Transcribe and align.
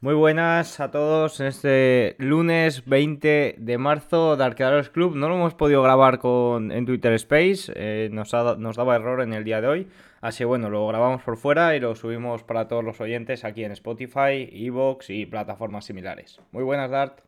Muy 0.00 0.14
buenas 0.14 0.78
a 0.78 0.92
todos 0.92 1.40
en 1.40 1.48
este 1.48 2.14
lunes 2.20 2.84
20 2.86 3.56
de 3.58 3.78
marzo 3.78 4.36
de 4.36 4.44
Arqueadores 4.44 4.90
Club. 4.90 5.16
No 5.16 5.28
lo 5.28 5.34
hemos 5.34 5.54
podido 5.54 5.82
grabar 5.82 6.20
con, 6.20 6.70
en 6.70 6.86
Twitter 6.86 7.14
Space, 7.14 7.72
eh, 7.74 8.08
nos, 8.12 8.32
nos 8.58 8.76
daba 8.76 8.94
error 8.94 9.22
en 9.22 9.32
el 9.32 9.42
día 9.42 9.60
de 9.60 9.66
hoy. 9.66 9.88
Así 10.20 10.44
bueno, 10.44 10.70
lo 10.70 10.86
grabamos 10.86 11.22
por 11.22 11.36
fuera 11.36 11.74
y 11.74 11.80
lo 11.80 11.96
subimos 11.96 12.44
para 12.44 12.68
todos 12.68 12.84
los 12.84 13.00
oyentes 13.00 13.44
aquí 13.44 13.64
en 13.64 13.72
Spotify, 13.72 14.48
Evox 14.52 15.10
y 15.10 15.26
plataformas 15.26 15.86
similares. 15.86 16.40
Muy 16.52 16.62
buenas, 16.62 16.92
Dart. 16.92 17.18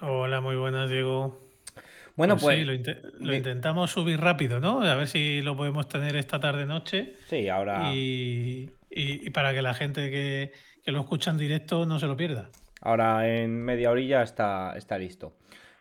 Hola, 0.00 0.40
muy 0.40 0.56
buenas, 0.56 0.90
Diego. 0.90 1.38
Bueno, 2.16 2.36
pues. 2.38 2.58
sí, 2.58 2.64
pues, 2.64 3.04
lo, 3.20 3.34
intentamos 3.34 3.92
subir 3.92 4.20
rápido, 4.20 4.58
¿no? 4.58 4.82
A 4.82 4.96
ver 4.96 5.06
si 5.06 5.42
lo 5.42 5.56
podemos 5.56 5.86
tener 5.86 6.16
esta 6.16 6.40
tarde-noche. 6.40 7.14
Sí, 7.28 7.48
ahora. 7.48 7.92
y 7.94 8.68
para 9.32 9.54
que 9.54 9.62
la 9.62 9.74
gente 9.74 10.10
que 10.10 10.50
que 10.90 10.94
lo 10.94 11.02
escuchan 11.02 11.38
directo 11.38 11.86
no 11.86 12.00
se 12.00 12.08
lo 12.08 12.16
pierda. 12.16 12.50
Ahora 12.80 13.28
en 13.28 13.62
media 13.62 13.92
orilla 13.92 14.24
está, 14.24 14.74
está 14.76 14.98
listo. 14.98 15.36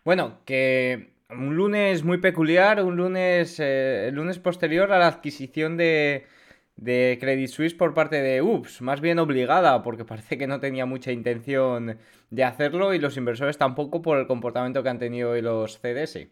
Bueno, 0.05 0.41
que 0.45 1.13
un 1.31 1.55
lunes 1.55 2.03
muy 2.03 2.19
peculiar, 2.19 2.83
un 2.83 2.95
lunes, 2.95 3.59
eh, 3.59 4.09
el 4.09 4.13
lunes 4.15 4.37
posterior 4.37 4.91
a 4.91 4.99
la 4.99 5.07
adquisición 5.07 5.77
de, 5.77 6.27
de 6.75 7.17
Credit 7.19 7.49
Suisse 7.49 7.73
por 7.73 7.95
parte 7.95 8.21
de 8.21 8.43
UPS, 8.43 8.83
más 8.83 9.01
bien 9.01 9.17
obligada, 9.17 9.81
porque 9.81 10.05
parece 10.05 10.37
que 10.37 10.45
no 10.45 10.59
tenía 10.59 10.85
mucha 10.85 11.11
intención 11.11 11.97
de 12.29 12.43
hacerlo 12.43 12.93
y 12.93 12.99
los 12.99 13.17
inversores 13.17 13.57
tampoco 13.57 14.03
por 14.03 14.19
el 14.19 14.27
comportamiento 14.27 14.83
que 14.83 14.89
han 14.89 14.99
tenido 14.99 15.31
hoy 15.31 15.41
los 15.41 15.79
CDS. 15.79 16.27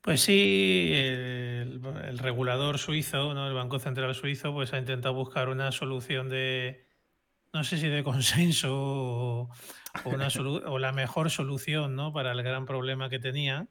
Pues 0.00 0.22
sí, 0.22 0.92
el, 0.94 1.82
el 2.08 2.18
regulador 2.18 2.78
suizo, 2.78 3.34
¿no? 3.34 3.46
el 3.46 3.52
Banco 3.52 3.78
Central 3.78 4.14
Suizo, 4.14 4.54
pues 4.54 4.72
ha 4.72 4.78
intentado 4.78 5.12
buscar 5.12 5.50
una 5.50 5.72
solución 5.72 6.30
de, 6.30 6.87
no 7.52 7.64
sé 7.64 7.78
si 7.78 7.88
de 7.88 8.04
consenso 8.04 8.70
o, 8.72 9.50
o 10.04 10.78
la 10.78 10.92
mejor 10.92 11.30
solución 11.30 11.96
¿no? 11.96 12.12
para 12.12 12.32
el 12.32 12.42
gran 12.42 12.66
problema 12.66 13.08
que 13.08 13.18
tenía 13.18 13.68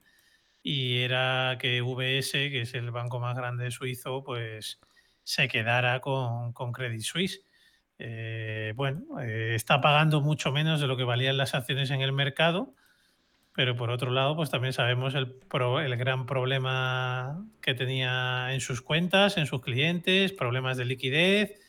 y 0.63 0.97
era 0.99 1.57
que 1.59 1.81
VS, 1.81 2.31
que 2.31 2.61
es 2.61 2.73
el 2.73 2.91
banco 2.91 3.19
más 3.19 3.37
grande 3.37 3.71
suizo, 3.71 4.23
pues 4.23 4.79
se 5.23 5.47
quedara 5.47 6.01
con, 6.01 6.51
con 6.51 6.73
Credit 6.73 7.01
Suisse. 7.01 7.45
Eh, 7.99 8.73
bueno, 8.75 9.19
eh, 9.21 9.53
está 9.55 9.79
pagando 9.79 10.19
mucho 10.19 10.51
menos 10.51 10.81
de 10.81 10.87
lo 10.87 10.97
que 10.97 11.03
valían 11.03 11.37
las 11.37 11.55
acciones 11.55 11.89
en 11.91 12.01
el 12.01 12.11
mercado, 12.11 12.75
pero 13.53 13.75
por 13.75 13.91
otro 13.91 14.11
lado, 14.11 14.35
pues 14.35 14.49
también 14.49 14.73
sabemos 14.73 15.15
el, 15.15 15.39
el 15.83 15.95
gran 15.95 16.25
problema 16.25 17.45
que 17.61 17.73
tenía 17.73 18.53
en 18.53 18.59
sus 18.59 18.81
cuentas, 18.81 19.37
en 19.37 19.45
sus 19.45 19.61
clientes, 19.61 20.33
problemas 20.33 20.77
de 20.77 20.85
liquidez, 20.85 21.61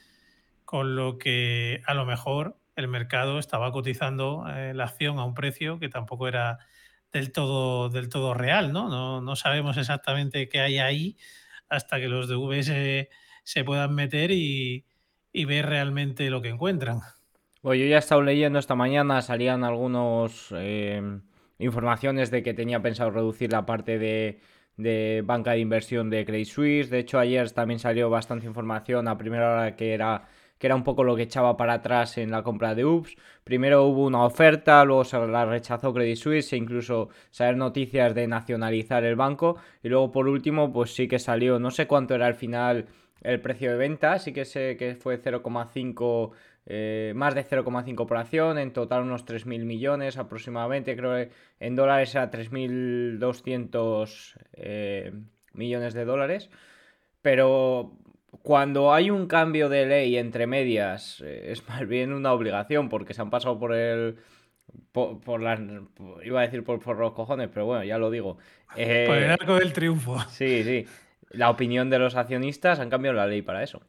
con 0.69 0.97
lo 0.97 1.16
que 1.16 1.80
a 1.86 1.94
lo 1.94 2.05
mejor 2.05 2.58
el 2.77 2.88
mercado 2.88 3.38
estaba 3.38 3.72
cotizando 3.72 4.44
eh, 4.55 4.75
la 4.75 4.84
acción 4.84 5.19
a 5.19 5.25
un 5.25 5.33
precio 5.33 5.78
que 5.78 5.88
tampoco 5.88 6.28
era 6.28 6.58
del 7.10 7.33
todo, 7.33 7.88
del 7.88 8.10
todo 8.10 8.34
real, 8.34 8.70
¿no? 8.70 9.22
¿no? 9.22 9.34
sabemos 9.34 9.78
exactamente 9.78 10.50
qué 10.50 10.60
hay 10.60 10.77
ahí 10.77 11.16
hasta 11.70 11.98
que 11.98 12.08
los 12.08 12.28
de 12.28 13.08
se 13.44 13.64
puedan 13.64 13.94
meter 13.94 14.30
y, 14.30 14.84
ver 15.33 15.64
realmente 15.64 16.28
lo 16.28 16.42
que 16.42 16.50
encuentran. 16.50 17.00
Bueno, 17.62 17.82
yo 17.82 17.88
ya 17.88 17.97
he 17.97 17.98
estado 18.00 18.20
leyendo 18.20 18.58
esta 18.58 18.75
mañana, 18.75 19.22
salían 19.22 19.64
algunas 19.64 20.53
eh, 20.53 21.00
informaciones 21.58 22.30
de 22.30 22.42
que 22.42 22.53
tenía 22.53 22.82
pensado 22.82 23.08
reducir 23.08 23.53
la 23.53 23.64
parte 23.64 23.98
de, 23.98 24.42
de 24.77 25.22
banca 25.25 25.53
de 25.53 25.60
inversión 25.60 26.10
de 26.10 26.27
Credit 26.27 26.47
Suisse. 26.47 26.91
De 26.91 26.98
hecho, 26.98 27.19
ayer 27.19 27.50
también 27.53 27.80
salió 27.80 28.10
bastante 28.10 28.44
información 28.44 29.08
a 29.08 29.16
primera 29.16 29.50
hora 29.50 29.75
que 29.75 29.94
era 29.94 30.28
que 30.59 30.67
era 30.67 30.77
un 30.77 30.84
poco 30.84 31.05
lo 31.05 31.17
que 31.17 31.23
echaba 31.23 31.56
para 31.56 31.75
atrás 31.75 32.19
en 32.19 32.31
la 32.31 32.42
compra 32.42 32.75
de 32.75 32.84
UPS. 32.84 33.17
Primero 33.45 33.84
hubo 33.84 34.05
una 34.06 34.25
oferta, 34.25 34.84
luego 34.84 35.05
se 35.05 35.19
la 35.27 35.47
rechazó 35.47 35.95
Credit 35.95 36.17
Suisse 36.17 36.53
e 36.53 36.56
incluso 36.56 37.09
saber 37.31 37.56
noticias 37.56 38.15
de 38.15 38.27
nacionalizar 38.27 39.05
el 39.05 39.17
banco. 39.17 39.56
Y 39.83 39.88
luego 39.88 40.12
por 40.12 40.28
último, 40.28 40.72
pues 40.72 40.94
sí 40.94 41.09
que 41.09 41.19
salió, 41.19 41.59
no 41.59 41.71
sé 41.71 41.87
cuánto 41.87 42.15
era 42.15 42.27
al 42.27 42.34
final 42.34 42.87
el 43.22 43.41
precio 43.41 43.71
de 43.71 43.77
venta, 43.77 44.19
sí 44.19 44.32
que 44.32 44.44
sé 44.44 44.77
que 44.77 44.94
fue 44.94 45.21
0,5, 45.21 46.31
eh, 46.66 47.12
más 47.16 47.34
de 47.34 47.44
0,5 47.44 48.06
por 48.06 48.16
acción, 48.16 48.59
en 48.59 48.72
total 48.72 49.03
unos 49.03 49.25
3.000 49.25 49.65
millones 49.65 50.19
aproximadamente, 50.19 50.97
creo 50.97 51.15
que 51.15 51.31
en 51.61 51.75
dólares 51.75 52.15
era 52.15 52.31
3.200 52.31 54.37
eh, 54.55 55.12
millones 55.53 55.94
de 55.94 56.05
dólares. 56.05 56.50
Pero 57.22 57.93
cuando 58.43 58.93
hay 58.93 59.11
un 59.11 59.27
cambio 59.27 59.69
de 59.69 59.87
ley 59.87 60.16
entre 60.16 60.47
medias, 60.47 61.22
eh, 61.25 61.50
es 61.53 61.66
más 61.69 61.87
bien 61.87 62.12
una 62.12 62.33
obligación, 62.33 62.89
porque 62.89 63.15
se 63.15 63.22
han 63.22 63.31
pasado 63.31 63.59
por 63.59 63.75
el. 63.75 64.16
Por, 64.93 65.41
las. 65.41 65.61
iba 66.25 66.41
a 66.41 66.43
decir 66.43 66.62
por, 66.62 66.99
los 66.99 67.12
cojones, 67.12 67.49
pero 67.53 67.67
bueno, 67.67 67.84
ya 67.84 67.99
lo 67.99 68.11
digo. 68.11 68.38
por 68.69 68.81
el 68.81 69.25
eh, 69.25 69.31
arco 69.31 69.56
del 69.56 69.72
triunfo. 69.72 70.19
Sí, 70.31 70.62
sí. 70.62 70.87
La 71.31 71.50
opinión 71.50 71.91
de 71.91 71.99
los 71.99 72.17
accionistas 72.17 72.81
han 72.81 72.91
cambiado 72.91 73.17
la 73.17 73.27
ley 73.27 73.43
para 73.43 73.62
eso. 73.62 73.83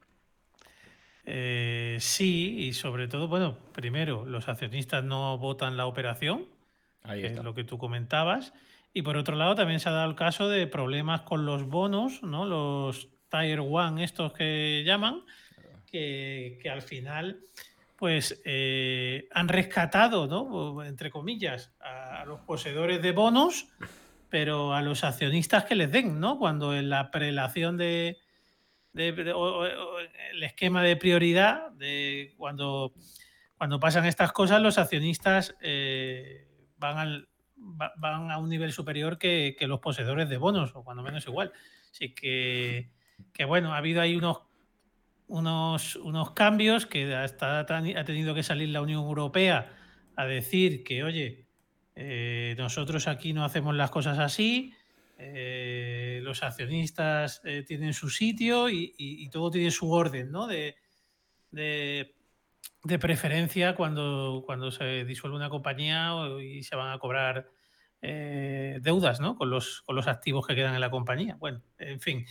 Eh, 1.26 1.98
sí, 2.00 2.58
y 2.60 2.74
sobre 2.74 3.08
todo, 3.08 3.28
bueno, 3.28 3.58
primero, 3.74 4.26
los 4.26 4.48
accionistas 4.48 5.04
no 5.04 5.38
votan 5.38 5.78
la 5.78 5.86
operación, 5.86 6.48
Ahí 7.04 7.24
es 7.24 7.42
lo 7.44 7.54
que 7.54 7.64
tú 7.64 7.78
comentabas. 7.78 8.54
Y 8.94 9.04
por 9.04 9.16
otro 9.16 9.36
lado, 9.36 9.56
también 9.56 9.80
se 9.80 9.90
ha 9.90 9.92
dado 9.92 10.10
el 10.10 10.16
caso 10.16 10.50
de 10.50 10.66
problemas 10.68 11.22
con 11.22 11.46
los 11.46 11.68
bonos, 11.68 12.24
¿no? 12.24 12.46
Los 12.46 13.10
Tier 13.30 13.60
One, 13.60 14.04
estos 14.04 14.34
que 14.34 14.84
llaman, 14.86 15.24
que, 15.86 16.70
al 16.72 16.82
final 16.82 17.40
pues 17.96 18.42
eh, 18.46 19.28
han 19.32 19.50
rescatado, 19.50 20.26
¿no? 20.26 20.84
entre 20.86 21.12
comillas, 21.12 21.74
a, 21.82 22.24
los 22.26 22.40
poseedores 22.42 23.02
de 23.02 23.12
bonos, 23.12 23.68
pero 24.30 24.74
a 24.74 24.82
los 24.82 25.04
accionistas 25.04 25.66
que 25.66 25.76
les 25.76 25.92
den, 25.92 26.20
¿no? 26.20 26.38
Cuando 26.38 26.74
en 26.74 26.90
la 26.90 27.12
prelación 27.12 27.76
de, 27.76 28.18
el 28.94 30.44
esquema 30.44 30.82
de 30.82 30.96
prioridad, 30.96 31.72
de 31.72 32.34
cuando, 32.38 32.94
cuando 33.58 33.82
pasan 33.82 34.06
estas 34.06 34.32
cosas, 34.32 34.62
los 34.62 34.78
accionistas 34.78 35.58
eh, 35.60 36.48
van, 36.78 36.98
al, 36.98 37.30
van 37.58 38.32
a 38.32 38.38
un 38.38 38.50
nivel 38.50 38.72
superior 38.72 39.18
que, 39.18 39.58
que, 39.60 39.68
los 39.68 39.82
poseedores 39.82 40.30
de 40.30 40.38
bonos, 40.38 40.74
o 40.74 40.86
cuando 40.86 41.04
menos 41.04 41.28
igual. 41.28 41.52
Así 41.92 42.14
que 42.14 42.92
que 43.34 43.46
bueno, 43.46 43.74
ha 43.74 43.78
habido 43.78 44.02
ahí 44.02 44.16
unos, 44.16 44.41
unos, 45.28 45.96
unos 45.97 46.31
cambios 46.31 46.85
que 46.85 47.16
hasta 47.16 47.59
ha 47.59 47.66
tenido 48.06 48.35
que 48.35 48.44
salir 48.44 48.69
la 48.69 48.81
Unión 48.81 49.02
Europea 49.02 49.74
a 50.16 50.25
decir 50.25 50.84
que, 50.84 51.03
oye, 51.03 51.46
eh, 51.96 52.56
nosotros 52.57 53.07
aquí 53.07 53.34
no 53.34 53.44
hacemos 53.44 53.75
las 53.75 53.91
cosas 53.91 54.19
así, 54.19 54.74
eh, 55.18 56.22
los 56.24 56.44
accionistas 56.44 57.41
eh, 57.44 57.63
tienen 57.68 57.94
su 57.94 58.09
sitio 58.09 58.69
y, 58.69 59.30
todo 59.31 59.51
tiene 59.51 59.69
su 59.69 59.91
orden, 59.91 60.31
¿no? 60.31 60.47
De, 60.47 60.75
de, 61.51 62.13
preferencia 63.00 63.75
cuando, 63.75 64.44
cuando 64.46 64.72
se 64.72 65.03
disuelve 65.06 65.36
una 65.36 65.50
compañía 65.50 66.13
y 66.41 66.63
se 66.63 66.75
van 66.75 66.91
a 66.91 67.00
cobrar 67.00 67.50
deudas, 68.01 69.19
¿no? 69.19 69.36
Con 69.36 69.50
los, 69.50 69.81
con 69.81 69.96
los 69.97 70.07
activos 70.07 70.47
que 70.47 70.56
quedan 70.56 70.75
en 70.75 70.81
la 70.81 70.90
compañía. 70.90 71.36
Bueno, 71.38 71.62
en 71.78 72.00
fin. 72.00 72.25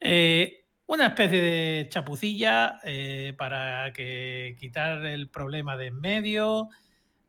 Eh, 0.00 0.64
una 0.86 1.08
especie 1.08 1.40
de 1.40 1.88
chapucilla 1.88 2.78
eh, 2.84 3.34
para 3.36 3.92
que 3.92 4.56
quitar 4.58 5.04
el 5.04 5.28
problema 5.28 5.76
de 5.76 5.86
en 5.86 6.00
medio. 6.00 6.68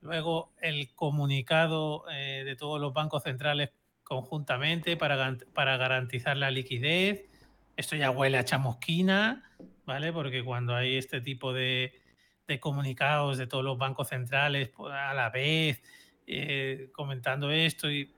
Luego 0.01 0.53
el 0.61 0.93
comunicado 0.93 2.05
eh, 2.11 2.43
de 2.45 2.55
todos 2.55 2.79
los 2.79 2.93
bancos 2.93 3.23
centrales 3.23 3.71
conjuntamente 4.03 4.95
para, 4.95 5.37
para 5.53 5.77
garantizar 5.77 6.37
la 6.37 6.51
liquidez. 6.51 7.25
Esto 7.75 7.95
ya 7.95 8.11
huele 8.11 8.37
a 8.37 8.45
chamusquina, 8.45 9.51
¿vale? 9.85 10.13
Porque 10.13 10.43
cuando 10.43 10.75
hay 10.75 10.95
este 10.95 11.19
tipo 11.21 11.51
de, 11.51 11.93
de 12.47 12.59
comunicados 12.59 13.37
de 13.37 13.47
todos 13.47 13.63
los 13.63 13.77
bancos 13.77 14.09
centrales 14.09 14.69
pues, 14.69 14.93
a 14.93 15.13
la 15.13 15.29
vez, 15.29 15.81
comentando 16.93 17.51
esto 17.51 17.89
y 17.89 18.16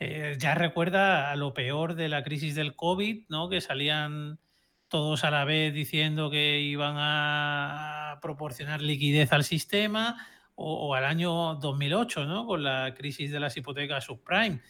eh, 0.00 0.36
ya 0.38 0.54
recuerda 0.54 1.30
a 1.30 1.36
lo 1.36 1.52
peor 1.52 1.94
de 1.94 2.08
la 2.08 2.24
crisis 2.24 2.54
del 2.54 2.74
COVID, 2.74 3.26
¿no? 3.28 3.50
Que 3.50 3.60
salían 3.60 4.40
todos 4.88 5.24
a 5.24 5.30
la 5.30 5.44
vez 5.44 5.74
diciendo 5.74 6.30
que 6.30 6.60
iban 6.60 6.96
a 6.98 8.18
proporcionar 8.22 8.80
liquidez 8.80 9.32
al 9.32 9.44
sistema, 9.44 10.26
o, 10.62 10.94
al 10.94 11.04
año 11.04 11.54
2008, 11.56 12.24
¿no? 12.26 12.46
Con 12.46 12.62
la 12.62 12.94
crisis 12.94 13.30
de 13.30 13.40
las 13.40 13.56
hipotecas 13.56 14.04
subprime. 14.04 14.60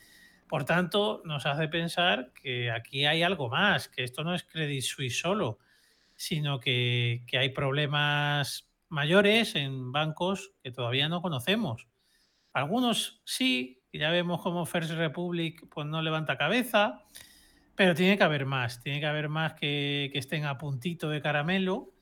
Por 0.49 0.65
tanto, 0.65 1.23
nos 1.25 1.47
hace 1.47 1.69
pensar 1.69 2.32
que 2.32 2.71
aquí 2.71 3.06
hay 3.06 3.23
algo 3.23 3.49
más, 3.49 3.88
que 3.88 4.05
esto 4.05 4.23
no 4.25 4.35
es 4.35 4.44
Credit 4.44 4.82
Suisse 4.82 5.19
solo, 5.19 5.59
sino 6.17 6.61
que, 6.61 7.23
que 7.27 7.38
hay 7.38 7.50
problemas 7.50 8.69
mayores 8.88 9.55
en 9.55 9.93
bancos 9.93 10.53
que 10.62 10.71
todavía 10.71 11.09
no 11.09 11.23
conocemos. 11.23 11.88
Algunos 12.53 13.21
sí, 13.25 13.80
ya 13.98 14.10
vemos 14.10 14.40
cómo 14.42 14.66
First 14.66 14.92
Republic 14.92 15.66
pues, 15.69 15.87
no 15.87 16.02
levanta 16.02 16.37
cabeza, 16.37 17.02
pero 17.75 17.94
tiene 17.94 18.16
que 18.16 18.25
haber 18.25 18.46
más, 18.46 18.82
tiene 18.82 19.00
que 19.00 19.06
haber 19.06 19.28
más 19.28 19.54
que, 19.54 20.10
estén 20.14 20.44
a 20.44 20.58
puntito 20.58 21.08
de 21.08 21.22
caramelo 21.22 21.92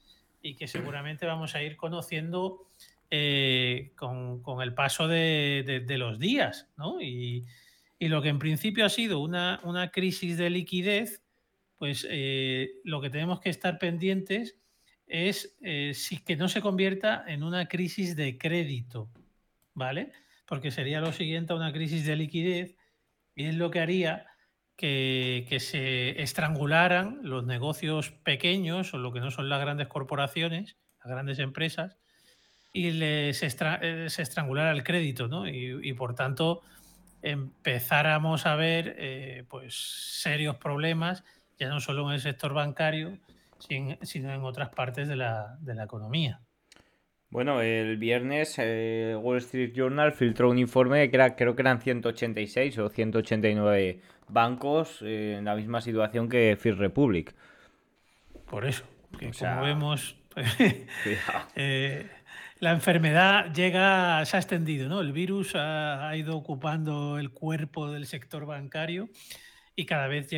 y 0.43 0.55
que 0.55 0.69
seguramente 0.69 1.27
vamos 1.27 1.55
a 1.55 1.63
ir 1.63 1.77
conociendo 1.77 2.69
eh, 3.11 3.93
con, 3.97 4.43
el 4.61 4.75
paso 4.75 5.09
de, 5.09 5.85
los 5.89 6.19
días, 6.19 6.69
¿no? 6.77 7.01
Y, 7.01 7.47
lo 8.01 8.23
que 8.23 8.29
en 8.29 8.39
principio 8.39 8.85
ha 8.85 8.91
sido 8.91 9.19
una, 9.19 9.61
una 9.65 9.91
crisis 9.91 10.37
de 10.37 10.51
liquidez, 10.51 11.23
pues 11.79 12.07
eh, 12.09 12.75
lo 12.85 13.01
que 13.01 13.11
tenemos 13.11 13.41
que 13.41 13.51
estar 13.51 13.79
pendientes 13.79 14.57
es 15.09 15.57
eh, 15.63 15.93
si 15.95 16.19
que 16.19 16.37
no 16.37 16.49
se 16.49 16.61
convierta 16.61 17.25
en 17.27 17.43
una 17.43 17.67
crisis 17.67 18.15
de 18.15 18.37
crédito, 18.39 19.11
¿vale? 19.75 20.13
Porque 20.49 20.71
sería 20.71 21.01
lo 21.01 21.13
siguiente 21.13 21.53
a 21.53 21.57
una 21.57 21.73
crisis 21.73 22.05
de 22.05 22.17
liquidez 22.17 22.77
y 23.35 23.45
es 23.45 23.55
lo 23.55 23.71
que 23.71 23.81
haría 23.81 24.27
que, 24.79 25.59
se 25.61 26.23
estrangularan 26.23 27.19
los 27.23 27.45
negocios 27.45 28.13
pequeños 28.23 28.95
o 28.95 28.99
lo 28.99 29.13
que 29.13 29.21
no 29.21 29.31
son 29.31 29.49
las 29.49 29.61
grandes 29.61 29.89
corporaciones, 29.89 30.77
las 31.05 31.13
grandes 31.13 31.39
empresas, 31.41 31.99
y 32.73 32.93
les 32.93 33.43
eh, 33.43 34.07
se 34.09 34.23
estrangulara 34.23 34.71
el 34.71 34.85
crédito, 34.85 35.27
¿no? 35.27 35.49
Y, 35.49 35.93
por 35.95 36.15
tanto 36.15 36.63
empezáramos 37.21 38.47
a 38.47 38.55
ver 38.55 38.95
eh, 38.97 39.45
pues 39.49 39.75
serios 39.75 40.57
problemas, 40.57 41.25
ya 41.59 41.69
no 41.69 41.81
solo 41.81 42.07
en 42.09 42.15
el 42.15 42.21
sector 42.21 42.55
bancario, 42.55 43.19
sino 43.59 44.33
en 44.33 44.45
otras 44.45 44.69
partes 44.69 45.09
de 45.09 45.17
la, 45.17 45.59
economía. 45.83 46.41
Bueno, 47.31 47.61
el 47.61 47.99
viernes 47.99 48.55
eh, 48.57 49.15
Wall 49.21 49.39
Street 49.39 49.73
Journal 49.75 50.13
filtró 50.13 50.49
un 50.49 50.59
informe 50.59 51.11
que 51.11 51.17
era, 51.17 51.37
creo 51.37 51.55
que 51.55 51.63
eran 51.63 51.81
186 51.81 52.79
o 52.79 52.89
189 52.89 54.01
bancos 54.29 55.03
eh, 55.03 55.37
en 55.39 55.45
la 55.45 55.55
misma 55.55 55.83
situación 55.83 56.31
que 56.31 56.57
First 56.59 56.81
Republic. 56.81 57.35
Por 58.47 58.67
eso, 58.67 58.85
que 59.19 59.31
como 59.31 59.61
vemos, 59.61 60.17
eh, 61.55 62.09
la 62.61 62.71
enfermedad 62.71 63.53
llega, 63.53 64.25
se 64.25 64.39
ha 64.39 64.41
extendido, 64.41 64.89
¿no? 64.89 65.03
El 65.03 65.13
virus 65.13 65.53
ha, 65.55 66.17
ido 66.17 66.35
ocupando 66.35 67.19
el 67.19 67.31
cuerpo 67.31 67.91
del 67.91 68.07
sector 68.07 68.47
bancario 68.47 69.11
y 69.77 69.85
cada 69.85 70.09
vez 70.09 70.31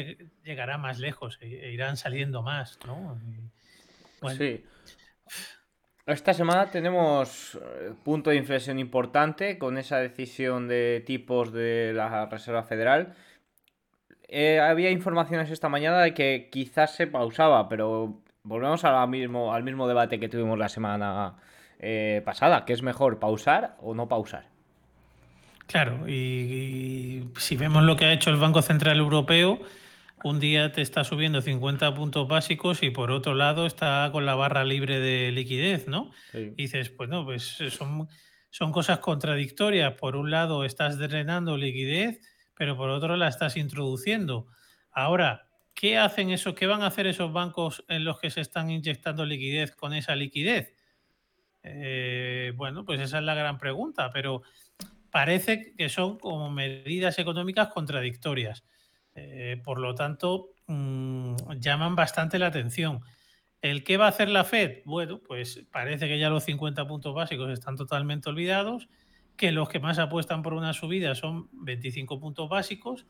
llegará 0.43 0.77
más 0.77 0.99
lejos 0.99 1.39
e, 1.41 1.69
e 1.69 1.73
irán 1.73 1.97
saliendo 1.97 2.43
más, 2.43 2.81
¿no? 2.85 3.17
Sí. 4.37 4.65
Esta 6.06 6.35
semana 6.35 6.67
tenemos 6.67 7.55
eh, 7.55 7.93
punto 8.02 8.31
de 8.31 8.37
inflexión 8.37 8.79
importante 8.79 9.58
con 9.58 9.79
esa 9.79 9.99
decisión 9.99 10.67
de 10.67 11.02
tipos 11.06 11.52
de 11.52 11.93
la 11.94 12.26
Reserva 12.26 12.62
Federal. 12.62 13.14
Eh, 14.29 14.61
había 14.61 14.91
informaciones 14.91 15.50
esta 15.50 15.69
mañana 15.69 16.00
de 16.00 16.14
que 16.14 16.49
quizás 16.50 16.94
se 16.94 17.06
pausaba, 17.06 17.69
pero 17.69 18.23
volvemos 18.43 18.85
al 18.85 19.08
mismo, 19.08 19.52
al 19.52 19.62
mismo 19.62 19.88
debate 19.88 20.19
que 20.19 20.29
tuvimos 20.29 20.58
la 20.58 20.69
semana 20.69 21.35
eh, 21.79 22.23
pasada, 22.25 22.64
que 22.64 22.73
es 22.73 22.82
mejor 22.82 23.19
pausar 23.19 23.76
o 23.81 23.94
no 23.94 24.08
pausar. 24.08 24.44
Claro, 25.67 26.08
y, 26.08 27.29
si 27.38 27.56
vemos 27.56 27.85
lo 27.85 27.96
que 27.96 28.06
ha 28.06 28.12
hecho 28.12 28.31
el 28.31 28.37
Banco 28.37 28.62
Central 28.62 28.99
Europeo, 28.99 29.61
un 30.25 30.40
día 30.40 30.72
te 30.72 30.82
está 30.82 31.05
subiendo 31.05 31.40
50 31.40 31.94
puntos 31.94 32.28
básicos 32.28 32.82
y 32.82 32.90
por 32.90 33.11
otro 33.11 33.34
lado 33.34 33.67
está 33.67 34.08
con 34.12 34.26
la 34.26 34.34
barra 34.34 34.64
libre 34.64 35.00
de 35.00 35.32
liquidez, 35.32 35.88
¿no? 35.88 36.11
dices, 36.56 36.90
pues 36.90 37.08
no, 37.08 37.25
pues 37.25 37.58
son, 37.70 38.08
son 38.50 38.72
cosas 38.72 38.99
contradictorias. 38.99 39.94
Por 39.94 40.17
un 40.17 40.31
lado 40.31 40.64
estás 40.64 40.99
drenando 40.99 41.56
liquidez, 41.56 42.20
pero 42.55 42.76
por 42.76 42.90
otro 42.90 43.17
la 43.17 43.28
estás 43.28 43.56
introduciendo. 43.56 44.49
Ahora, 44.93 45.49
¿qué 45.75 45.99
hacen 45.99 46.31
eso? 46.31 46.55
¿Qué 46.55 46.67
van 46.67 46.82
a 46.82 46.87
hacer 46.87 47.06
esos 47.06 47.32
bancos 47.32 47.84
en 47.88 48.05
los 48.05 48.19
que 48.19 48.31
se 48.31 48.40
están 48.40 48.70
inyectando 48.70 49.25
liquidez 49.25 49.75
con 49.75 49.94
esa 49.94 50.14
liquidez? 50.17 50.75
Eh, 51.62 52.52
bueno, 52.56 52.84
pues 52.84 53.00
esa 53.00 53.19
es 53.19 53.25
la 53.25 53.34
gran 53.34 53.58
pregunta, 53.58 54.11
pero 54.12 54.43
parece 55.11 55.75
que 55.76 55.88
son 55.88 56.19
como 56.19 56.50
medidas 56.50 57.19
económicas 57.19 57.69
contradictorias. 57.69 58.64
Eh, 59.15 59.61
por 59.65 59.79
lo 59.79 59.95
tanto, 59.95 60.51
mm, 60.67 61.35
llaman 61.59 61.97
bastante 61.97 62.39
la 62.39 62.47
atención. 62.47 63.01
¿El 63.62 63.85
qué 63.85 63.97
va 63.97 64.07
a 64.07 64.11
hacer 64.11 64.29
la 64.31 64.45
Fed? 64.45 64.83
Bueno, 64.85 65.21
pues 65.27 65.65
parece 65.71 66.09
que 66.09 66.19
ya 66.19 66.31
los 66.31 66.45
50 66.45 66.87
puntos 66.87 67.15
básicos 67.15 67.51
están 67.51 67.77
totalmente 67.77 68.31
olvidados, 68.31 68.89
que 69.37 69.53
los 69.53 69.69
que 69.69 69.81
más 69.81 69.99
apuestan 69.99 70.43
por 70.43 70.55
una 70.55 70.73
subida 70.73 71.15
son 71.15 71.49
25 71.53 72.21
puntos 72.21 72.49
básicos 72.49 73.07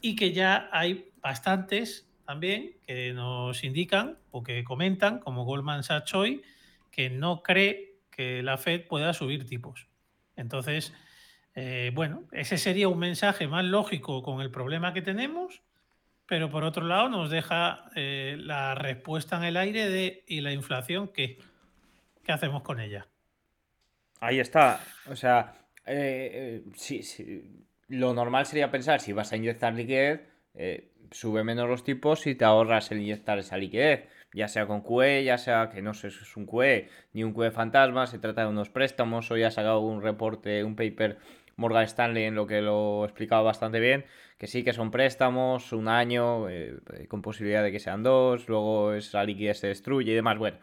y 0.00 0.16
que 0.16 0.32
ya 0.32 0.68
hay 0.72 1.10
bastantes 1.22 2.08
también 2.24 2.76
que 2.86 3.12
nos 3.12 3.64
indican 3.64 4.18
o 4.30 4.42
que 4.42 4.64
comentan, 4.64 5.18
como 5.18 5.44
Goldman 5.44 5.82
Sachs 5.82 6.14
hoy, 6.14 6.42
que 6.90 7.10
no 7.10 7.42
cree 7.42 7.98
que 8.10 8.42
la 8.42 8.58
Fed 8.58 8.86
pueda 8.86 9.12
subir 9.12 9.46
tipos. 9.46 9.88
Entonces, 10.36 10.94
eh, 11.54 11.90
bueno, 11.94 12.24
ese 12.32 12.56
sería 12.56 12.88
un 12.88 12.98
mensaje 12.98 13.46
más 13.46 13.64
lógico 13.64 14.22
con 14.22 14.40
el 14.40 14.50
problema 14.50 14.92
que 14.92 15.02
tenemos, 15.02 15.62
pero 16.26 16.50
por 16.50 16.64
otro 16.64 16.86
lado 16.86 17.08
nos 17.08 17.30
deja 17.30 17.90
eh, 17.94 18.36
la 18.38 18.74
respuesta 18.74 19.36
en 19.36 19.44
el 19.44 19.56
aire 19.56 19.88
de 19.88 20.24
¿y 20.26 20.40
la 20.40 20.52
inflación 20.52 21.08
qué? 21.08 21.38
¿Qué 22.24 22.32
hacemos 22.32 22.62
con 22.62 22.80
ella? 22.80 23.06
Ahí 24.20 24.38
está. 24.40 24.80
O 25.10 25.16
sea, 25.16 25.54
eh, 25.84 26.62
lo 27.88 28.14
normal 28.14 28.46
sería 28.46 28.70
pensar 28.70 29.00
si 29.00 29.12
vas 29.12 29.32
a 29.32 29.36
inyectar 29.36 29.74
liquidez, 29.74 30.22
sube 31.10 31.44
menos 31.44 31.68
los 31.68 31.84
tipos 31.84 32.26
y 32.26 32.34
te 32.34 32.44
ahorras 32.44 32.90
el 32.92 33.00
inyectar 33.00 33.38
esa 33.38 33.56
liquidez 33.56 34.08
ya 34.32 34.48
sea 34.48 34.66
con 34.66 34.82
QE, 34.82 35.24
ya 35.24 35.38
sea 35.38 35.70
que 35.70 35.82
no 35.82 35.94
sé 35.94 36.10
si 36.10 36.22
es 36.22 36.36
un 36.36 36.46
QE 36.46 36.88
ni 37.12 37.22
un 37.24 37.32
QE 37.32 37.50
fantasma, 37.50 38.06
se 38.06 38.18
trata 38.18 38.42
de 38.42 38.48
unos 38.48 38.70
préstamos, 38.70 39.30
hoy 39.30 39.42
ha 39.42 39.50
sacado 39.50 39.80
un 39.80 40.02
reporte, 40.02 40.64
un 40.64 40.74
paper 40.74 41.18
Morgan 41.62 41.84
Stanley 41.84 42.24
en 42.24 42.34
lo 42.34 42.46
que 42.46 42.60
lo 42.60 43.04
explicaba 43.04 43.42
bastante 43.42 43.80
bien, 43.80 44.04
que 44.42 44.48
sí 44.48 44.64
que 44.64 44.72
son 44.72 44.90
préstamos, 44.90 45.72
un 45.72 45.86
año, 45.86 46.48
eh, 46.48 46.76
con 47.08 47.22
posibilidad 47.22 47.62
de 47.62 47.70
que 47.70 47.78
sean 47.78 48.02
dos, 48.02 48.48
luego 48.48 48.92
esa 48.92 49.22
liquidez 49.24 49.60
se 49.60 49.68
destruye 49.68 50.10
y 50.10 50.14
demás. 50.14 50.36
Bueno, 50.36 50.58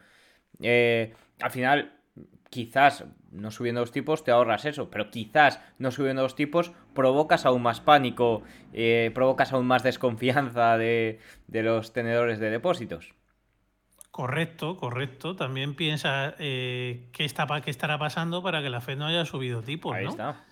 eh, 0.62 1.13
al 1.42 1.50
final, 1.50 1.94
quizás 2.50 3.06
no 3.31 3.51
subiendo 3.51 3.80
los 3.80 3.94
tipos 3.94 4.25
te 4.25 4.31
ahorras 4.31 4.66
eso, 4.66 4.90
pero 4.90 5.10
quizás 5.10 5.62
no 5.78 5.92
subiendo 5.92 6.22
los 6.22 6.36
tipos 6.36 6.74
provocas 6.94 7.46
aún 7.46 7.62
más 7.62 7.80
pánico, 7.80 8.44
eh, 8.74 9.12
provocas 9.16 9.54
aún 9.54 9.66
más 9.66 9.81
desconfianza 9.81 10.78
de, 10.78 11.19
los 11.48 11.94
tenedores 11.94 12.40
de 12.40 12.50
depósitos. 12.50 13.13
Correcto, 14.12 14.75
correcto. 14.75 15.38
También 15.38 15.75
piensa 15.75 16.36
qué, 16.38 17.07
está, 17.19 17.48
qué 17.62 17.72
estará 17.72 17.98
pasando 17.98 18.44
para 18.44 18.62
que 18.62 18.69
la 18.69 18.81
Fed 18.81 18.98
no 18.98 19.06
haya 19.06 19.24
subido 19.24 19.63
tipos. 19.63 19.96
Ahí 19.96 20.08
está. 20.08 20.44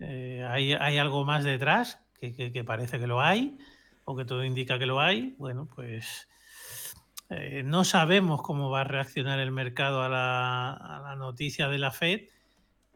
Eh, 0.00 0.44
hay, 0.48 0.72
algo 0.98 1.24
más 1.24 1.44
detrás 1.44 2.00
que, 2.20 2.64
parece 2.64 2.98
que 2.98 3.06
lo 3.06 3.20
hay 3.20 3.56
o 4.04 4.16
que 4.16 4.24
todo 4.24 4.44
indica 4.44 4.78
que 4.78 4.86
lo 4.86 5.00
hay. 5.00 5.34
Bueno, 5.38 5.68
pues 5.74 6.28
eh, 7.30 7.62
no 7.64 7.84
sabemos 7.84 8.42
cómo 8.42 8.70
va 8.70 8.82
a 8.82 8.84
reaccionar 8.84 9.38
el 9.40 9.50
mercado 9.50 10.02
a 10.02 10.08
la, 10.08 11.14
noticia 11.16 11.68
de 11.68 11.78
la 11.78 11.90
Fed 11.90 12.22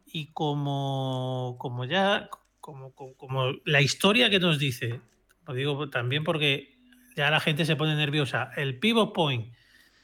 y 0.07 0.33
como, 0.33 1.57
como 1.59 1.85
ya, 1.85 2.29
como, 2.61 2.93
como, 2.93 3.53
la 3.65 3.81
historia 3.81 4.29
que 4.31 4.41
nos 4.41 4.59
dice, 4.59 5.01
lo 5.47 5.55
digo 5.55 5.89
también 5.89 6.25
porque 6.25 6.77
ya 7.17 7.31
la 7.31 7.41
gente 7.41 7.65
se 7.65 7.77
pone 7.77 7.95
nerviosa, 7.95 8.51
el 8.57 8.79
pivot 8.79 9.13
point 9.13 9.55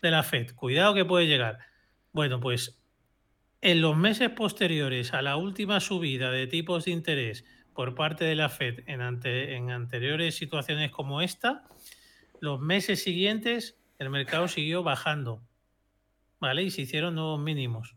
de 0.00 0.10
la 0.10 0.22
Fed, 0.22 0.54
cuidado 0.54 0.94
que 0.94 1.04
puede 1.04 1.26
llegar. 1.26 1.58
Bueno, 2.12 2.40
pues 2.40 2.83
en 3.64 3.80
los 3.80 3.96
meses 3.96 4.28
posteriores 4.28 5.14
a 5.14 5.22
la 5.22 5.38
última 5.38 5.80
subida 5.80 6.30
de 6.30 6.46
tipos 6.46 6.84
de 6.84 6.90
interés 6.90 7.46
por 7.72 7.94
parte 7.94 8.26
de 8.26 8.34
la 8.34 8.50
Fed 8.50 8.80
en, 8.86 9.00
anteriores 9.00 10.36
situaciones 10.36 10.90
como 10.90 11.22
esta, 11.22 11.64
los 12.40 12.60
meses 12.60 13.02
siguientes 13.02 13.80
el 13.98 14.10
mercado 14.10 14.48
siguió 14.48 14.82
bajando, 14.82 15.42
¿vale? 16.40 16.62
Y 16.62 16.70
se 16.70 16.82
hicieron 16.82 17.14
nuevos 17.14 17.40
mínimos. 17.40 17.96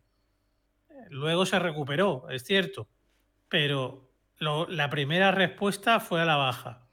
Luego 1.10 1.46
se 1.46 1.60
recuperó, 1.60 2.30
es 2.30 2.46
cierto, 2.46 2.88
pero 3.50 4.10
la 4.40 4.90
primera 4.90 5.34
respuesta 5.34 6.00
fue 6.00 6.22
a 6.22 6.26
la 6.26 6.38
baja. 6.38 6.88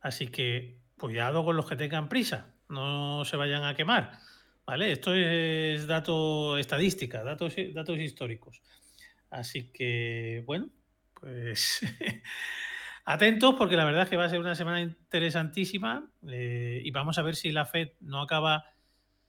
Así 0.00 0.28
que 0.28 0.80
cuidado 0.96 1.44
con 1.44 1.56
los 1.56 1.68
que 1.68 1.76
tengan 1.76 2.08
prisa, 2.08 2.54
no 2.70 3.26
se 3.26 3.36
vayan 3.36 3.64
a 3.64 3.74
quemar. 3.74 4.18
¿Vale? 4.68 4.92
Esto 4.92 5.14
es 5.14 5.86
dato 5.86 6.58
estadística, 6.58 7.24
datos, 7.24 7.54
datos 7.72 7.98
históricos. 7.98 8.60
Así 9.30 9.72
que, 9.72 10.42
bueno, 10.44 10.68
pues 11.14 11.80
atentos 13.06 13.54
porque 13.54 13.78
la 13.78 13.86
verdad 13.86 14.02
es 14.02 14.10
que 14.10 14.18
va 14.18 14.26
a 14.26 14.28
ser 14.28 14.40
una 14.40 14.54
semana 14.54 14.82
interesantísima 14.82 16.10
eh, 16.28 16.82
y 16.84 16.90
vamos 16.90 17.16
a 17.16 17.22
ver 17.22 17.34
si 17.34 17.50
la 17.50 17.64
Fed 17.64 17.92
no 18.00 18.20
acaba 18.20 18.66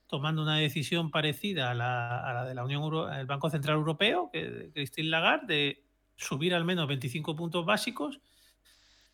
tomando 0.08 0.42
una 0.42 0.58
decisión 0.58 1.10
parecida 1.10 1.72
a 1.72 1.74
la, 1.74 2.44
de 2.46 2.54
la 2.54 2.66
Unión 2.66 3.10
el 3.14 3.26
Banco 3.26 3.50
Central 3.50 3.78
Europeo, 3.78 4.30
que 4.34 4.72
Christine 4.74 5.08
Lagarde, 5.08 5.54
de 5.54 5.84
subir 6.18 6.54
al 6.54 6.66
menos 6.66 6.86
25 6.86 7.38
puntos 7.38 7.66
básicos 7.66 8.20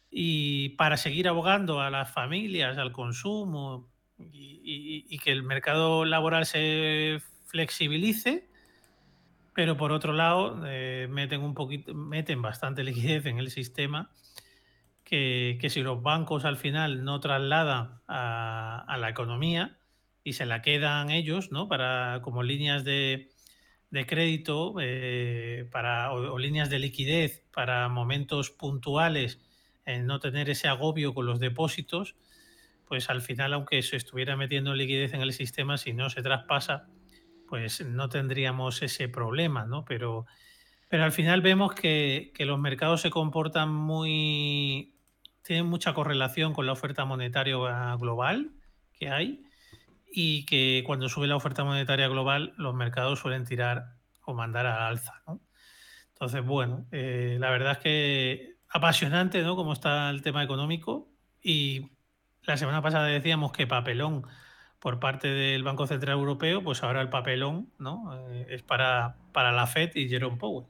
y 0.09 0.69
para 0.69 0.97
seguir 0.97 1.27
abogando 1.27 1.81
a 1.81 1.91
las 1.91 2.11
familias, 2.11 2.79
al 2.79 2.91
consumo, 2.91 3.91
y, 4.17 5.17
que 5.19 5.31
el 5.31 5.43
mercado 5.43 6.05
laboral 6.05 6.45
se 6.45 7.21
flexibilice 7.45 8.47
pero 9.55 9.77
por 9.77 9.93
otro 9.93 10.11
lado 10.11 10.61
eh, 10.67 11.07
meten 11.09 11.41
un 11.41 11.53
poquito, 11.53 11.95
meten 11.95 12.41
bastante 12.41 12.83
liquidez 12.83 13.25
en 13.25 13.39
el 13.39 13.49
sistema 13.49 14.11
que, 15.05 15.57
si 15.69 15.81
los 15.81 16.01
bancos 16.01 16.45
al 16.45 16.57
final 16.57 17.03
no 17.05 17.19
trasladan 17.19 18.01
a, 18.07 18.97
la 18.99 19.09
economía 19.09 19.77
y 20.23 20.33
se 20.33 20.45
la 20.45 20.61
quedan 20.61 21.11
ellos, 21.11 21.51
¿no? 21.51 21.67
Para 21.67 22.21
como 22.23 22.43
líneas 22.43 22.83
de, 22.83 23.29
crédito 24.07 24.75
eh, 24.81 25.69
para, 25.71 26.11
o, 26.11 26.37
líneas 26.37 26.69
de 26.69 26.79
liquidez 26.79 27.43
para 27.53 27.87
momentos 27.87 28.49
puntuales, 28.49 29.39
en 29.85 30.07
no 30.07 30.19
tener 30.19 30.49
ese 30.49 30.67
agobio 30.67 31.13
con 31.13 31.27
los 31.27 31.39
depósitos, 31.39 32.15
pues 32.87 33.09
al 33.09 33.21
final, 33.21 33.53
aunque 33.53 33.81
se 33.81 33.95
estuviera 33.95 34.35
metiendo 34.35 34.73
liquidez 34.73 35.13
en 35.13 35.21
el 35.21 35.33
sistema, 35.33 35.77
si 35.77 35.93
no 35.93 36.09
se 36.09 36.21
traspasa, 36.21 36.87
pues 37.47 37.85
no 37.85 38.09
tendríamos 38.09 38.81
ese 38.81 39.09
problema, 39.09 39.65
¿no? 39.65 39.85
Pero, 39.85 40.25
pero 40.89 41.03
al 41.03 41.11
final 41.11 41.41
vemos 41.41 41.73
que, 41.73 42.31
los 42.39 42.59
mercados 42.59 43.01
se 43.01 43.09
comportan 43.09 43.73
muy, 43.73 44.95
tienen 45.43 45.65
mucha 45.65 45.93
correlación 45.93 46.53
con 46.53 46.65
la 46.65 46.73
oferta 46.73 47.05
monetaria 47.05 47.95
global 47.95 48.51
que 48.93 49.09
hay 49.09 49.43
y 50.11 50.45
que 50.45 50.83
cuando 50.85 51.09
sube 51.09 51.27
la 51.27 51.35
oferta 51.35 51.63
monetaria 51.63 52.07
global 52.07 52.53
los 52.57 52.73
mercados 52.73 53.19
suelen 53.19 53.45
tirar 53.45 53.95
o 54.23 54.33
mandar 54.33 54.65
al 54.65 54.81
alza, 54.81 55.21
¿no? 55.27 55.41
Entonces, 56.13 56.45
bueno, 56.45 56.87
eh, 56.91 57.37
la 57.39 57.49
verdad 57.49 57.73
es 57.73 57.77
que 57.79 58.55
apasionante, 58.69 59.41
¿no? 59.43 59.55
Como 59.55 59.73
está 59.73 60.09
el 60.09 60.21
tema 60.21 60.43
económico 60.43 61.09
y 61.41 61.94
la 62.45 62.57
semana 62.57 62.81
pasada 62.81 63.07
decíamos 63.07 63.51
que 63.51 63.67
papelón 63.67 64.25
por 64.79 64.99
parte 64.99 65.27
del 65.27 65.63
Banco 65.63 65.87
Central 65.87 66.17
Europeo, 66.17 66.63
pues 66.63 66.83
ahora 66.83 67.01
el 67.01 67.09
papelón 67.09 67.71
¿no? 67.79 68.17
Eh, 68.29 68.47
es 68.49 68.61
para, 68.61 69.15
para 69.31 69.51
la 69.51 69.67
Fed 69.67 69.91
y 69.95 70.07
Jerome 70.07 70.37
Powell. 70.37 70.67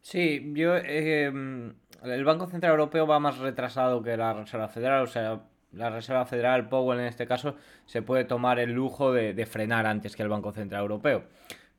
Sí, 0.00 0.52
yo 0.54 0.76
eh, 0.76 1.26
el 2.02 2.24
Banco 2.24 2.46
Central 2.46 2.72
Europeo 2.72 3.06
va 3.06 3.18
más 3.18 3.38
retrasado 3.38 4.02
que 4.02 4.16
la 4.16 4.32
Reserva 4.34 4.68
Federal, 4.68 5.02
o 5.02 5.06
sea, 5.06 5.42
la 5.72 5.90
Reserva 5.90 6.26
Federal, 6.26 6.68
Powell 6.68 7.00
en 7.00 7.06
este 7.06 7.26
caso, 7.26 7.56
se 7.86 8.02
puede 8.02 8.24
tomar 8.24 8.58
el 8.58 8.72
lujo 8.72 9.12
de 9.12 9.46
frenar 9.46 9.86
antes 9.86 10.14
que 10.14 10.22
el 10.22 10.28
Banco 10.28 10.52
Central 10.52 10.82
Europeo. 10.82 11.24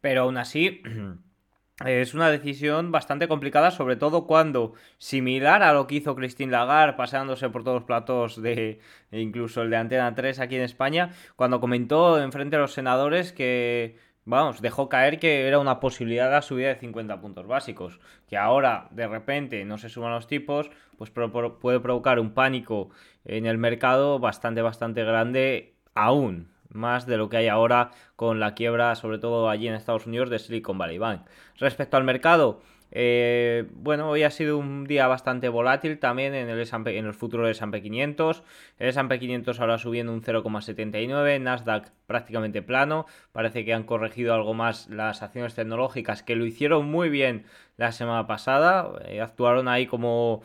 Pero 0.01 0.23
aún 0.23 0.37
así, 0.37 0.81
Es 1.83 2.13
una 2.13 2.29
decisión 2.29 2.93
bastante 2.93 3.27
complicada, 3.27 3.69
sobre 3.69 3.97
todo 3.97 4.25
cuando, 4.25 4.75
similar 4.97 5.61
a 5.61 5.73
lo 5.73 5.87
que 5.87 5.95
hizo 5.95 6.15
Christine 6.15 6.49
Lagarde, 6.49 6.95
paseándose 6.95 7.49
por 7.49 7.65
todos 7.65 7.75
los 7.75 7.83
platos 7.83 8.41
de 8.41 8.79
incluso 9.11 9.61
el 9.61 9.69
de 9.69 9.75
Antena 9.75 10.15
3 10.15 10.39
aquí 10.39 10.55
en 10.55 10.61
España, 10.61 11.11
cuando 11.35 11.59
comentó 11.59 12.21
en 12.21 12.31
frente 12.31 12.55
a 12.55 12.59
los 12.59 12.71
senadores 12.71 13.33
que, 13.33 13.97
vamos, 14.23 14.61
dejó 14.61 14.87
caer 14.87 15.19
que 15.19 15.49
era 15.49 15.59
una 15.59 15.81
posibilidad 15.81 16.31
de 16.33 16.41
subida 16.41 16.69
de 16.69 16.79
50 16.79 17.19
puntos 17.19 17.45
básicos, 17.45 17.99
que 18.29 18.37
ahora 18.37 18.87
de 18.91 19.07
repente 19.07 19.65
no 19.65 19.77
se 19.77 19.89
suman 19.89 20.13
los 20.13 20.27
tipos, 20.27 20.71
pues 20.97 21.11
puede 21.11 21.81
provocar 21.81 22.19
un 22.21 22.33
pánico 22.33 22.91
en 23.25 23.45
el 23.45 23.57
mercado 23.57 24.19
bastante, 24.19 24.61
bastante 24.61 25.03
grande 25.03 25.75
aún 25.93 26.54
más 26.69 27.05
de 27.05 27.17
lo 27.17 27.29
que 27.29 27.37
hay 27.37 27.47
ahora 27.47 27.91
con 28.15 28.39
la 28.39 28.53
quiebra, 28.53 28.95
sobre 28.95 29.17
todo 29.17 29.49
allí 29.49 29.67
en 29.67 29.75
Estados 29.75 30.07
Unidos, 30.07 30.29
de 30.29 30.39
Silicon 30.39 30.77
Valley 30.77 30.97
Bank. 30.97 31.21
Respecto 31.57 31.97
al 31.97 32.03
mercado, 32.03 32.61
eh, 32.97 33.67
bueno, 33.73 34.09
hoy 34.09 34.23
ha 34.23 34.31
sido 34.31 34.57
un 34.57 34.85
día 34.85 35.07
bastante 35.07 35.49
volátil 35.49 35.99
también 35.99 36.33
en 36.33 36.47
el, 36.47 36.59
en 36.61 37.05
el 37.05 37.13
futuro 37.13 37.43
del 37.43 37.51
S&P 37.51 37.81
500. 37.81 38.43
El 38.79 38.87
S&P 38.87 39.19
500 39.19 39.59
ahora 39.59 39.77
subiendo 39.77 40.13
un 40.13 40.21
0,79, 40.21 41.41
Nasdaq 41.41 41.91
prácticamente 42.07 42.61
plano. 42.61 43.05
Parece 43.33 43.65
que 43.65 43.73
han 43.73 43.83
corregido 43.83 44.33
algo 44.33 44.53
más 44.53 44.87
las 44.89 45.21
acciones 45.23 45.55
tecnológicas 45.55 46.23
que 46.23 46.37
lo 46.37 46.45
hicieron 46.45 46.89
muy 46.89 47.09
bien 47.09 47.45
la 47.75 47.91
semana 47.91 48.27
pasada. 48.27 48.89
Eh, 49.05 49.19
actuaron 49.19 49.67
ahí 49.67 49.87
como, 49.87 50.43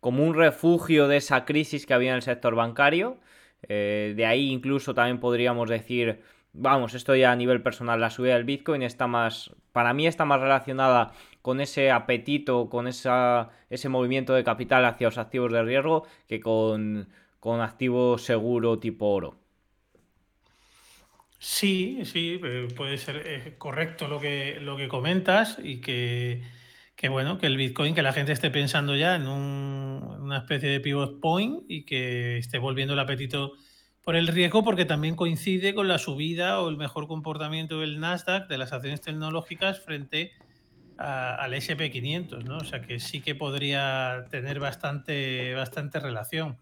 como 0.00 0.24
un 0.24 0.34
refugio 0.34 1.06
de 1.06 1.18
esa 1.18 1.44
crisis 1.44 1.84
que 1.84 1.92
había 1.92 2.10
en 2.10 2.16
el 2.16 2.22
sector 2.22 2.54
bancario. 2.54 3.18
Eh, 3.68 4.14
de 4.16 4.26
ahí 4.26 4.50
incluso 4.50 4.94
también 4.94 5.20
podríamos 5.20 5.68
decir, 5.68 6.20
vamos, 6.52 6.94
esto 6.94 7.14
ya 7.14 7.32
a 7.32 7.36
nivel 7.36 7.62
personal, 7.62 8.00
la 8.00 8.10
subida 8.10 8.34
del 8.34 8.44
Bitcoin 8.44 8.82
está 8.82 9.06
más, 9.06 9.50
para 9.72 9.92
mí 9.92 10.06
está 10.06 10.24
más 10.24 10.40
relacionada 10.40 11.12
con 11.42 11.60
ese 11.60 11.90
apetito, 11.90 12.68
con 12.68 12.86
esa, 12.86 13.50
ese 13.70 13.88
movimiento 13.88 14.34
de 14.34 14.44
capital 14.44 14.84
hacia 14.84 15.08
los 15.08 15.18
activos 15.18 15.52
de 15.52 15.62
riesgo 15.62 16.06
que 16.28 16.40
con, 16.40 17.08
con 17.38 17.60
activo 17.60 18.18
seguro 18.18 18.78
tipo 18.78 19.06
oro. 19.06 19.36
Sí, 21.38 22.00
sí, 22.04 22.38
eh, 22.44 22.68
puede 22.76 22.98
ser 22.98 23.22
eh, 23.24 23.54
correcto 23.56 24.08
lo 24.08 24.20
que, 24.20 24.58
lo 24.60 24.76
que 24.76 24.88
comentas 24.88 25.58
y 25.62 25.80
que 25.80 26.42
que 27.00 27.08
bueno, 27.08 27.38
que 27.38 27.46
el 27.46 27.56
Bitcoin, 27.56 27.94
que 27.94 28.02
la 28.02 28.12
gente 28.12 28.32
esté 28.32 28.50
pensando 28.50 28.94
ya 28.94 29.16
en 29.16 29.26
una 30.30 30.38
especie 30.38 30.68
de 30.68 30.80
pivot 30.80 31.20
point 31.20 31.64
y 31.68 31.84
que 31.84 32.38
esté 32.38 32.58
volviendo 32.58 32.94
el 32.94 33.00
apetito 33.00 33.52
por 34.02 34.16
el 34.16 34.28
riesgo, 34.28 34.64
porque 34.64 34.84
también 34.84 35.16
coincide 35.16 35.74
con 35.74 35.88
la 35.88 35.98
subida 35.98 36.60
o 36.60 36.68
el 36.68 36.76
mejor 36.76 37.06
comportamiento 37.06 37.80
del 37.80 38.00
Nasdaq 38.00 38.48
de 38.48 38.58
las 38.58 38.72
acciones 38.72 39.00
tecnológicas 39.00 39.80
frente 39.80 40.32
al 40.96 41.52
SP500, 41.54 42.44
¿no? 42.44 42.58
O 42.58 42.64
sea 42.64 42.82
que 42.82 43.00
sí 43.00 43.20
que 43.20 43.34
podría 43.34 44.26
tener 44.30 44.60
bastante, 44.60 45.54
bastante 45.54 45.98
relación. 45.98 46.58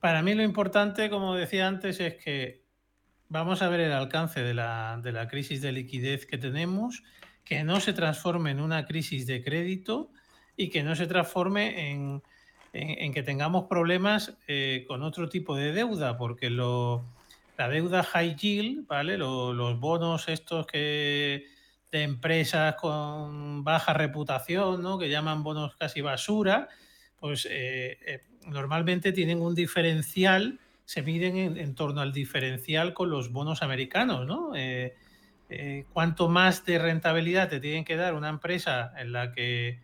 Para 0.00 0.22
mí 0.22 0.34
lo 0.34 0.42
importante, 0.42 1.10
como 1.10 1.34
decía 1.34 1.66
antes, 1.66 2.00
es 2.00 2.14
que 2.14 2.62
vamos 3.28 3.62
a 3.62 3.68
ver 3.68 3.80
el 3.80 3.92
alcance 3.92 4.40
de 4.40 4.54
la, 4.54 5.00
de 5.02 5.12
la 5.12 5.28
crisis 5.28 5.60
de 5.60 5.72
liquidez 5.72 6.26
que 6.26 6.38
tenemos 6.38 7.02
que 7.44 7.64
no 7.64 7.80
se 7.80 7.92
transforme 7.92 8.52
en 8.52 8.60
una 8.60 8.86
crisis 8.86 9.26
de 9.26 9.42
crédito 9.42 10.12
y 10.56 10.68
que 10.68 10.82
no 10.82 10.94
se 10.94 11.08
transforme 11.08 11.90
en, 11.90 12.22
que 12.72 13.22
tengamos 13.24 13.64
problemas 13.64 14.36
eh, 14.46 14.84
con 14.86 15.02
otro 15.02 15.28
tipo 15.28 15.56
de 15.56 15.72
deuda, 15.72 16.16
porque 16.16 16.50
la 16.50 17.68
deuda 17.68 18.02
high 18.02 18.36
yield, 18.36 18.86
¿vale? 18.86 19.18
los 19.18 19.80
bonos 19.80 20.28
estos 20.28 20.66
que 20.66 21.46
de 21.90 22.02
empresas 22.04 22.76
con 22.76 23.64
baja 23.64 23.92
reputación, 23.92 24.82
¿no? 24.82 24.98
que 24.98 25.08
llaman 25.08 25.42
bonos 25.42 25.74
casi 25.74 26.00
basura, 26.00 26.68
pues 27.18 27.46
eh, 27.50 27.98
eh, 28.06 28.22
normalmente 28.46 29.12
tienen 29.12 29.40
un 29.40 29.56
diferencial, 29.56 30.60
se 30.84 31.02
miden 31.02 31.36
en, 31.36 31.74
torno 31.74 32.00
al 32.00 32.12
diferencial 32.12 32.94
con 32.94 33.10
los 33.10 33.32
bonos 33.32 33.62
americanos, 33.62 34.26
¿no? 34.26 34.52
Cuánto 35.92 36.28
más 36.28 36.64
de 36.64 36.78
rentabilidad 36.78 37.48
te 37.48 37.58
tienen 37.58 37.84
que 37.84 37.96
dar 37.96 38.14
una 38.14 38.28
empresa 38.28 38.92
en 38.96 39.12
la 39.12 39.32
que, 39.32 39.80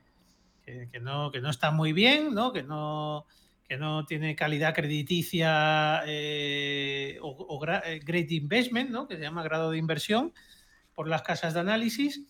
que, 0.67 1.01
no, 1.01 1.31
que 1.31 1.41
no 1.41 1.51
está 1.51 1.71
muy 1.71 1.93
bien, 1.93 2.35
¿no? 2.35 2.53
Que, 2.53 2.63
no, 2.63 3.27
que 3.69 3.77
no 3.77 4.05
tiene 4.05 4.37
calidad 4.37 4.75
crediticia 4.75 6.03
eh, 6.07 7.19
o, 7.23 7.65
eh, 7.85 8.01
great 8.05 8.31
investment, 8.33 8.91
¿no? 8.91 9.09
que 9.09 9.17
se 9.17 9.23
llama 9.23 9.43
grado 9.43 9.71
de 9.71 9.79
inversión 9.79 10.35
por 10.95 11.09
las 11.09 11.23
casas 11.23 11.55
de 11.55 11.61
análisis 11.61 12.23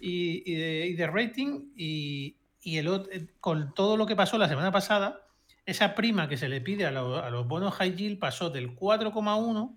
y, 0.00 0.94
de, 0.94 1.06
rating. 1.06 1.72
Y, 1.76 2.36
el, 2.64 3.30
con 3.40 3.74
todo 3.74 3.96
lo 3.96 4.06
que 4.06 4.16
pasó 4.16 4.38
la 4.38 4.48
semana 4.48 4.72
pasada, 4.72 5.26
esa 5.66 5.94
prima 5.94 6.28
que 6.28 6.36
se 6.36 6.48
le 6.48 6.60
pide 6.60 6.86
a, 6.86 6.88
a 6.88 7.30
los 7.30 7.46
bonos 7.46 7.74
high 7.74 7.94
yield 7.94 8.18
pasó 8.18 8.50
del 8.50 8.74
4,1 8.74 9.76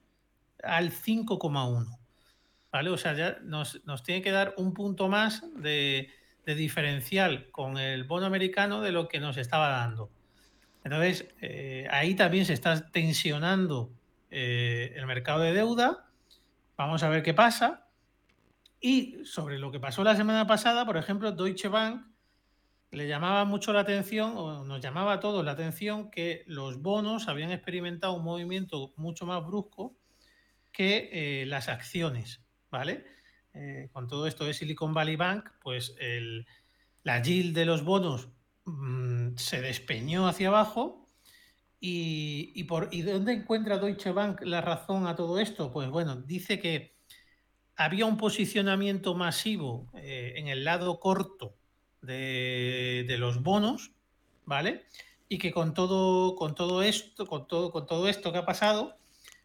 al 0.63 0.91
5,1. 0.91 1.97
O 2.71 2.97
sea, 2.97 3.13
ya 3.13 3.39
nos, 3.43 3.81
tiene 4.03 4.21
que 4.21 4.31
dar 4.31 4.53
un 4.57 4.73
punto 4.73 5.07
más 5.07 5.43
de, 5.55 6.09
diferencial 6.55 7.49
con 7.51 7.77
el 7.77 8.03
bono 8.03 8.25
americano 8.25 8.81
de 8.81 8.91
lo 8.91 9.07
que 9.07 9.19
nos 9.19 9.37
estaba 9.37 9.69
dando. 9.69 10.09
Entonces, 10.83 11.27
eh, 11.41 11.87
ahí 11.91 12.15
también 12.15 12.45
se 12.45 12.53
está 12.53 12.89
tensionando 12.91 13.91
eh, 14.29 14.93
el 14.95 15.05
mercado 15.05 15.41
de 15.41 15.53
deuda. 15.53 16.09
Vamos 16.77 17.03
a 17.03 17.09
ver 17.09 17.23
qué 17.23 17.33
pasa. 17.33 17.87
Y 18.79 19.25
sobre 19.25 19.59
lo 19.59 19.71
que 19.71 19.79
pasó 19.79 20.03
la 20.03 20.15
semana 20.15 20.47
pasada, 20.47 20.85
por 20.85 20.97
ejemplo, 20.97 21.31
Deutsche 21.31 21.67
Bank 21.67 22.05
le 22.91 23.07
llamaba 23.07 23.43
mucho 23.43 23.73
la 23.73 23.81
atención, 23.81 24.33
o 24.35 24.63
nos 24.63 24.79
llamaba 24.79 25.13
a 25.13 25.19
todos 25.19 25.43
la 25.43 25.51
atención, 25.51 26.09
que 26.09 26.43
los 26.47 26.81
bonos 26.81 27.27
habían 27.27 27.51
experimentado 27.51 28.13
un 28.13 28.23
movimiento 28.23 28.93
mucho 28.95 29.25
más 29.25 29.45
brusco 29.45 29.97
que 30.71 31.09
eh, 31.11 31.45
las 31.47 31.67
acciones. 31.67 32.47
¿vale? 32.71 33.05
Eh, 33.57 33.89
con 33.91 34.07
todo 34.07 34.27
esto 34.27 34.45
de 34.45 34.53
Silicon 34.53 34.93
Valley 34.93 35.15
Bank, 35.15 35.49
pues 35.61 35.95
la 37.03 37.21
yield 37.21 37.55
de 37.55 37.65
los 37.65 37.83
bonos 37.83 38.29
mm, 38.65 39.35
se 39.35 39.61
despeñó 39.61 40.27
hacia 40.27 40.49
abajo. 40.49 41.07
Y, 41.79 42.53
¿Y 42.91 43.01
dónde 43.01 43.33
encuentra 43.33 43.77
Deutsche 43.77 44.11
Bank 44.11 44.41
la 44.41 44.61
razón 44.61 45.07
a 45.07 45.15
todo 45.15 45.39
esto? 45.39 45.71
Pues 45.71 45.89
bueno, 45.89 46.15
dice 46.15 46.59
que 46.59 46.97
había 47.77 48.07
un 48.07 48.17
posicionamiento 48.17 49.13
masivo 49.13 49.89
eh, 49.93 50.33
en 50.35 50.47
el 50.47 50.65
lado 50.65 50.99
corto 50.99 51.55
de, 52.01 53.15
los 53.19 53.41
bonos, 53.43 53.91
¿vale? 54.45 54.85
Y 55.29 55.37
que 55.37 55.51
con 55.51 55.73
todo, 55.73 56.35
con 56.35 56.55
todo 56.55 56.81
esto, 56.81 57.27
con 57.27 57.47
todo, 57.47 57.71
con 57.71 57.85
todo 57.85 58.09
esto 58.09 58.31
que 58.31 58.39
ha 58.39 58.45
pasado, 58.45 58.97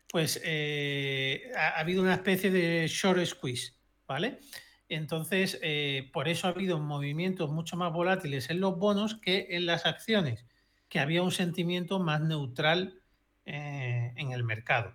pues 0.09 0.41
eh, 0.45 1.53
ha, 1.57 1.81
habido 1.81 2.03
una 2.03 2.15
especie 2.15 2.51
de 2.51 2.87
short 2.89 3.25
squeeze, 3.27 3.75
¿vale? 4.13 4.41
Entonces, 4.91 5.59
eh, 5.63 6.11
por 6.13 6.29
eso 6.29 6.47
ha 6.47 6.51
habido 6.51 6.79
movimientos 6.79 7.51
mucho 7.51 7.79
más 7.79 7.93
volátiles 7.95 8.51
en 8.51 8.61
los 8.61 8.79
bonos 8.79 9.15
que 9.15 9.49
en 9.51 9.65
las 9.65 9.87
acciones, 9.87 10.45
que 10.91 11.01
había 11.01 11.23
un 11.23 11.31
sentimiento 11.31 11.99
más 11.99 12.21
neutral 12.21 13.01
eh, 13.47 14.13
en 14.17 14.33
el 14.33 14.45
mercado. 14.45 14.95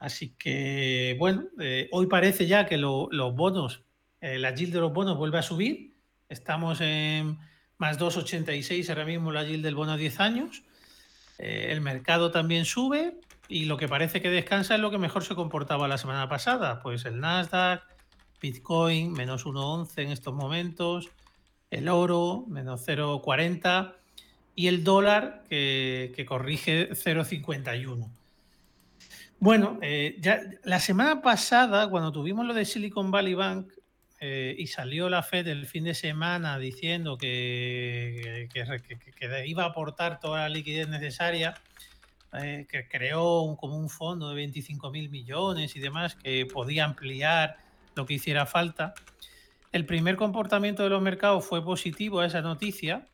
Así 0.00 0.34
que, 0.36 1.14
bueno, 1.18 1.44
eh, 1.60 1.88
hoy 1.92 2.06
parece 2.08 2.48
ya 2.48 2.66
que 2.66 2.76
los 2.76 3.34
bonos, 3.34 3.84
la 4.20 4.52
yield 4.52 4.72
de 4.72 4.80
los 4.80 4.92
bonos 4.92 5.16
vuelve 5.16 5.38
a 5.38 5.42
subir. 5.42 5.94
Estamos 6.28 6.80
en 6.80 7.38
más 7.76 8.00
2,86 8.00 8.88
ahora 8.88 9.04
mismo 9.04 9.30
la 9.30 9.44
yield 9.44 9.64
del 9.64 9.76
bono 9.76 9.92
a 9.92 9.96
10 9.96 10.18
años. 10.18 10.64
el 11.38 11.80
mercado 11.80 12.32
también 12.32 12.64
sube 12.64 13.20
y 13.48 13.66
lo 13.66 13.76
que 13.76 13.86
parece 13.86 14.20
que 14.20 14.28
descansa 14.28 14.74
es 14.74 14.80
lo 14.80 14.90
que 14.90 14.98
mejor 14.98 15.24
se 15.24 15.36
comportaba 15.36 15.86
la 15.86 15.98
semana 15.98 16.28
pasada. 16.28 16.80
Pues 16.82 17.04
el 17.04 17.20
Nasdaq, 17.20 17.82
Bitcoin 18.40 19.12
menos 19.12 19.46
1,11 19.46 20.02
en 20.02 20.10
estos 20.10 20.34
momentos, 20.34 21.08
el 21.70 21.88
oro 21.88 22.44
menos 22.48 22.86
0,40 22.86 23.94
y 24.54 24.66
el 24.66 24.82
dólar 24.84 25.44
que, 25.48 26.24
corrige 26.26 26.90
0,51. 26.90 28.10
Bueno, 29.40 29.78
eh, 29.82 30.16
ya 30.20 30.40
la 30.64 30.80
semana 30.80 31.22
pasada, 31.22 31.88
cuando 31.88 32.10
tuvimos 32.10 32.44
lo 32.44 32.54
de 32.54 32.64
Silicon 32.64 33.12
Valley 33.12 33.34
Bank 33.34 33.72
eh, 34.20 34.56
y 34.58 34.66
salió 34.66 35.08
la 35.08 35.22
Fed 35.22 35.46
el 35.46 35.66
fin 35.66 35.84
de 35.84 35.94
semana 35.94 36.58
diciendo 36.58 37.16
que, 37.16 38.48
iba 39.46 39.62
a 39.62 39.66
aportar 39.66 40.18
toda 40.18 40.40
la 40.40 40.48
liquidez 40.48 40.88
necesaria, 40.88 41.54
eh, 42.32 42.66
que 42.68 42.88
creó 42.88 43.56
como 43.60 43.78
un 43.78 43.88
fondo 43.88 44.28
de 44.30 44.34
25 44.34 44.90
mil 44.90 45.08
millones 45.08 45.76
y 45.76 45.78
demás 45.78 46.16
que 46.16 46.44
podía 46.46 46.84
ampliar 46.84 47.67
lo 47.98 48.06
que 48.06 48.14
hiciera 48.14 48.46
falta. 48.46 48.94
El 49.72 49.84
primer 49.84 50.16
comportamiento 50.16 50.82
de 50.82 50.88
los 50.88 51.02
mercados 51.02 51.44
fue 51.44 51.62
positivo 51.62 52.20
a 52.20 52.26
esa 52.26 52.40
noticia. 52.40 53.06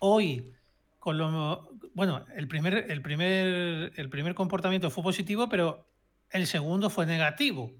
Hoy, 0.00 0.52
con 0.98 1.16
lo, 1.16 1.70
bueno, 1.94 2.26
el 2.36 2.48
primer, 2.48 2.90
el, 2.90 3.00
primer, 3.00 3.92
el 3.96 4.10
primer 4.10 4.34
comportamiento 4.34 4.90
fue 4.90 5.04
positivo, 5.04 5.48
pero 5.48 5.88
el 6.30 6.46
segundo 6.46 6.90
fue 6.90 7.06
negativo. 7.06 7.72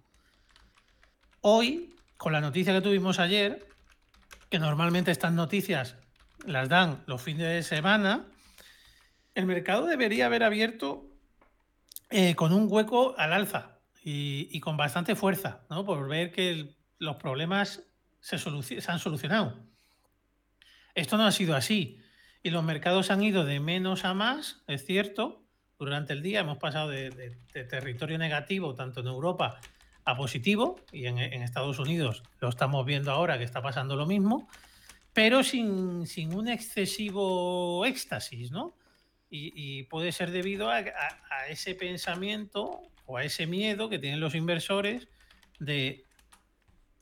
Hoy, 1.41 1.95
con 2.17 2.33
la 2.33 2.41
noticia 2.41 2.73
que 2.73 2.81
tuvimos 2.81 3.19
ayer, 3.19 3.67
que 4.49 4.61
normalmente 4.61 5.11
estas 5.11 5.33
noticias 5.33 5.97
las 6.47 6.69
dan 6.69 7.03
los 7.07 7.21
fines 7.21 7.49
de 7.49 7.63
semana, 7.65 8.27
el 9.35 9.47
mercado 9.47 9.87
debería 9.87 10.27
haber 10.27 10.45
abierto 10.45 11.05
eh, 12.11 12.37
con 12.37 12.53
un 12.53 12.69
hueco 12.71 13.15
al 13.19 13.33
alza 13.33 13.72
y, 14.05 14.59
con 14.61 14.77
bastante 14.77 15.15
fuerza, 15.15 15.65
¿no? 15.71 15.85
Por 15.85 16.09
ver 16.09 16.33
que 16.33 16.75
los 16.99 17.17
problemas 17.17 17.83
se, 18.21 18.37
han 18.37 18.99
solucionado. 18.99 19.57
Esto 20.95 21.17
no 21.17 21.25
ha 21.25 21.33
sido 21.33 21.55
así. 21.55 21.99
Y 22.43 22.51
los 22.51 22.65
mercados 22.65 23.11
han 23.11 23.23
ido 23.23 23.45
de 23.45 23.61
menos 23.61 24.05
a 24.05 24.15
más, 24.15 24.63
es 24.67 24.85
cierto. 24.85 25.45
Durante 25.79 26.13
el 26.13 26.23
día 26.23 26.41
hemos 26.41 26.59
pasado 26.59 26.89
de, 26.91 27.39
territorio 27.53 28.19
negativo, 28.19 28.75
tanto 28.75 29.01
en 29.01 29.07
Europa, 29.07 29.61
a 30.05 30.17
positivo, 30.17 30.81
y 30.91 31.07
en, 31.07 31.19
Estados 31.19 31.79
Unidos 31.79 32.25
lo 32.41 32.49
estamos 32.49 32.85
viendo 32.85 33.13
ahora 33.13 33.39
que 33.39 33.45
está 33.45 33.63
pasando 33.63 33.95
lo 33.95 34.07
mismo, 34.07 34.49
pero 35.13 35.45
sin, 35.45 36.05
un 36.35 36.49
excesivo 36.49 37.85
éxtasis, 37.87 38.51
¿no? 38.51 38.77
Y, 39.31 39.85
puede 39.85 40.13
ser 40.13 40.31
debido 40.31 40.71
a, 40.71 40.85
ese 41.49 41.75
pensamiento 41.75 42.92
o 43.05 43.17
a 43.17 43.25
ese 43.25 43.47
miedo 43.47 43.89
que 43.89 43.99
tienen 43.99 44.21
los 44.21 44.35
inversores 44.35 45.09
de 45.59 46.05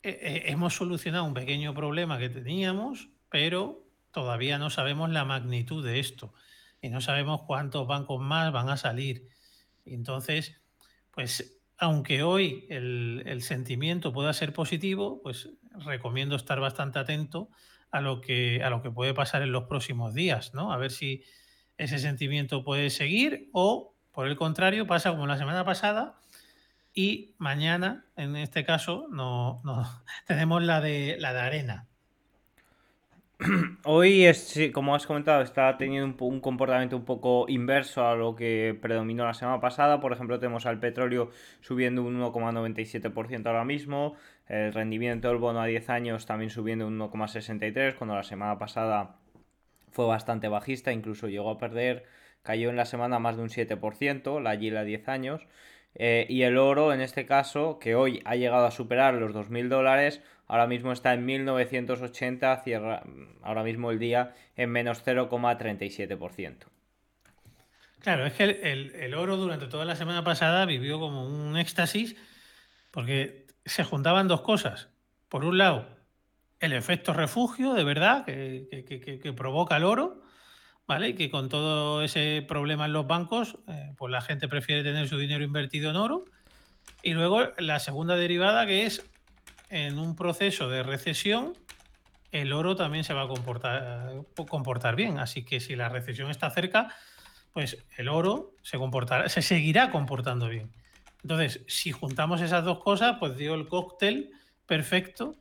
eh, 0.03 0.19
eh, 0.23 0.43
hemos 0.47 0.75
solucionado 0.75 1.25
un 1.25 1.35
pequeño 1.35 1.75
problema 1.75 2.19
que 2.19 2.31
teníamos, 2.31 3.11
pero 3.29 3.85
todavía 4.13 4.59
no 4.59 4.71
sabemos 4.71 5.11
la 5.11 5.25
magnitud 5.25 5.85
de 5.85 6.01
esto 6.01 6.33
y 6.81 6.89
no 6.89 7.01
sabemos 7.01 7.43
cuántos 7.47 7.87
bancos 7.87 8.21
más 8.21 8.51
van 8.51 8.71
a 8.71 8.79
salir. 8.79 9.29
Entonces, 9.85 10.61
pues 11.11 11.61
aunque 11.77 12.23
hoy 12.23 12.67
el, 12.71 13.23
el, 13.27 13.43
sentimiento 13.43 14.13
pueda 14.13 14.33
ser 14.33 14.53
positivo, 14.53 15.21
pues 15.23 15.51
recomiendo 15.85 16.37
estar 16.37 16.61
bastante 16.61 16.99
atento 16.99 17.51
a 17.91 18.01
lo 18.01 18.21
que 18.21 18.63
a 18.63 18.71
lo 18.71 18.83
que 18.83 18.91
puede 18.91 19.15
pasar 19.15 19.43
en 19.43 19.53
los 19.53 19.65
próximos 19.65 20.15
días, 20.15 20.55
¿no? 20.55 20.73
A 20.73 20.77
ver 20.77 20.91
si 20.91 21.25
ese 21.77 21.99
sentimiento 21.99 22.65
puede 22.65 22.91
seguir 22.91 23.49
o 23.53 23.95
por 24.13 24.27
el 24.27 24.37
contrario, 24.37 24.87
pasa 24.87 25.11
como 25.11 25.27
la 25.27 25.39
semana 25.39 25.65
pasada 25.65 26.15
y 26.95 27.35
mañana, 27.39 28.05
en 28.17 28.37
este 28.37 28.65
caso, 28.65 29.07
no, 29.11 29.63
tenemos 30.27 30.63
la 30.63 30.81
de, 30.81 31.17
la 31.19 31.33
de 31.33 31.41
arena. 31.41 31.87
Hoy, 33.85 34.25
es, 34.27 34.59
como 34.75 34.95
has 34.95 35.07
comentado, 35.07 35.41
está 35.43 35.77
teniendo 35.79 36.25
un, 36.27 36.41
comportamiento 36.41 36.97
un 36.97 37.05
poco 37.05 37.47
inverso 37.49 38.07
a 38.07 38.15
lo 38.15 38.35
que 38.35 38.79
predominó 38.83 39.25
la 39.25 39.35
semana 39.35 39.61
pasada. 39.61 40.01
Por 40.01 40.13
ejemplo, 40.13 40.39
tenemos 40.39 40.67
al 40.67 40.79
petróleo 40.79 41.31
subiendo 41.61 42.03
un 42.03 42.21
1,97% 42.21 43.47
ahora 43.47 43.65
mismo. 43.65 44.15
El 44.47 44.75
rendimiento 44.75 45.29
del 45.29 45.39
bono 45.39 45.61
a 45.61 45.67
10 45.67 45.89
años 45.89 46.27
también 46.27 46.51
subiendo 46.51 46.87
un 46.87 46.99
1,63%, 46.99 47.95
cuando 47.95 48.15
la 48.15 48.25
semana 48.25 48.59
pasada 48.59 49.17
fue 49.91 50.07
bastante 50.07 50.49
bajista, 50.49 50.93
incluso 50.93 51.29
llegó 51.29 51.51
a 51.51 51.59
perder 51.59 52.05
cayó 52.43 52.71
en 52.71 52.77
la 52.77 52.85
semana 52.85 53.19
más 53.19 53.37
de 53.37 53.43
un 53.43 53.49
7%, 53.49 54.41
la 54.41 54.57
Gila 54.57 54.85
10 54.85 55.09
años. 55.09 55.47
Eh, 55.95 56.27
y 56.29 56.43
el 56.43 56.57
oro, 56.57 56.93
en 56.93 57.01
este 57.01 57.27
caso, 57.27 57.79
que 57.79 57.95
hoy 57.95 58.23
ha 58.25 58.37
llegado 58.37 58.67
a 58.67 58.71
superar 58.71 59.15
los 59.15 59.33
2.000 59.33 59.69
dólares, 59.69 60.23
ahora 60.47 60.67
mismo 60.67 60.93
está 60.93 61.15
en 61.15 61.27
1.980, 61.27 62.63
cierra 62.63 63.03
ahora 63.43 63.63
mismo 63.63 63.91
el 63.91 63.99
día 63.99 64.35
en 64.57 64.71
menos 64.71 65.05
0,37%. 65.05 66.67
Claro, 68.01 68.25
es 68.25 68.33
que 68.33 68.45
el, 68.45 68.95
el, 68.95 69.15
oro 69.15 69.37
durante 69.37 69.67
toda 69.67 69.85
la 69.85 69.95
semana 69.95 70.25
pasada 70.25 70.65
vivió 70.65 70.99
como 70.99 71.27
un 71.27 71.59
éxtasis 71.59 72.17
porque 72.91 73.47
se 73.67 73.85
juntaban 73.85 74.27
dos 74.27 74.41
cosas. 74.41 74.89
Por 75.29 75.45
un 75.45 75.59
lado, 75.59 75.87
el 76.61 76.73
efecto 76.73 77.13
refugio, 77.13 77.75
de 77.75 77.85
verdad, 77.85 78.25
que, 78.25 78.85
que, 78.89 79.21
que 79.21 79.33
provoca 79.33 79.77
el 79.77 79.85
oro, 79.85 80.23
¿vale? 80.91 81.11
Y 81.11 81.15
que 81.15 81.31
con 81.31 81.49
todo 81.49 82.03
ese 82.03 82.45
problema 82.49 82.87
en 82.87 82.93
los 82.93 83.07
bancos, 83.07 83.57
eh, 83.69 83.93
pues 83.97 84.11
la 84.11 84.21
gente 84.21 84.49
prefiere 84.49 84.83
tener 84.83 85.09
su 85.09 85.19
dinero 85.19 85.45
invertido 85.45 85.89
en 85.89 85.95
oro. 85.95 86.25
Y 87.05 87.13
luego 87.13 87.43
la 87.59 87.79
segunda 87.79 88.17
derivada, 88.17 88.67
que 88.67 88.87
es 88.87 89.09
en 89.69 90.01
un 90.01 90.17
proceso 90.17 90.69
de 90.69 90.83
recesión, 90.83 91.57
el 92.33 92.53
oro 92.53 92.75
también 92.75 93.05
se 93.05 93.15
va 93.15 93.23
a 93.23 93.29
comportar, 93.29 94.15
comportar 94.49 94.97
bien. 94.97 95.21
Así 95.21 95.45
que 95.45 95.61
si 95.61 95.77
la 95.77 95.89
recesión 95.89 96.29
está 96.29 96.51
cerca, 96.51 96.93
pues 97.53 97.79
el 97.97 98.09
oro 98.09 98.57
se, 98.63 98.77
comportará, 98.77 99.29
se 99.29 99.43
seguirá 99.43 99.93
comportando 99.93 100.49
bien. 100.49 100.73
Entonces, 101.23 101.61
si 101.69 101.93
juntamos 101.93 102.41
esas 102.41 102.65
dos 102.65 102.81
cosas, 102.81 103.15
pues 103.21 103.37
dio 103.37 103.55
el 103.55 103.69
cóctel 103.69 104.33
perfecto 104.67 105.37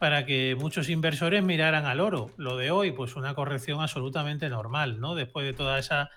para 0.00 0.24
que 0.24 0.56
muchos 0.58 0.88
inversores 0.88 1.44
miraran 1.44 1.84
al 1.84 2.00
oro. 2.00 2.30
Lo 2.38 2.56
de 2.56 2.70
hoy, 2.70 2.90
pues 2.90 3.16
una 3.16 3.34
corrección 3.34 3.82
absolutamente 3.82 4.48
normal, 4.48 4.98
¿no? 4.98 5.14
Después 5.14 5.44
de 5.44 5.52
toda 5.52 5.78
esa 5.78 6.08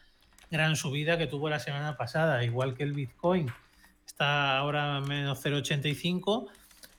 gran 0.50 0.78
subida 0.78 1.18
que 1.18 1.28
tuvo 1.28 1.50
la 1.50 1.60
semana 1.60 1.98
pasada, 1.98 2.46
igual 2.46 2.76
que 2.76 2.84
el 2.84 2.94
Bitcoin. 2.94 3.52
Está 4.06 4.58
ahora 4.58 5.02
menos 5.02 5.44
0,85, 5.44 6.48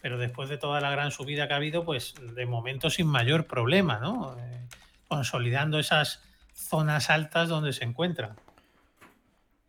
pero 0.03 0.19
después 0.19 0.51
de 0.51 0.59
toda 0.59 0.83
la 0.83 0.91
gran 0.91 1.11
subida 1.11 1.49
que 1.49 1.55
ha 1.55 1.57
habido, 1.57 1.87
pues 1.87 2.17
de 2.35 2.45
momento 2.45 2.91
sin 2.91 3.07
mayor 3.07 3.47
problema, 3.47 3.99
¿no? 3.99 4.37
Eh, 4.39 4.61
consolidando 5.09 5.79
esas 5.79 6.23
zonas 6.53 7.09
altas 7.09 7.49
donde 7.49 7.73
se 7.73 7.85
encuentran. 7.85 8.37